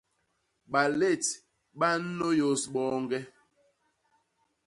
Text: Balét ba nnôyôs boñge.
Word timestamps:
Balét 0.71 1.25
ba 1.79 1.87
nnôyôs 2.01 2.61
boñge. 2.73 3.19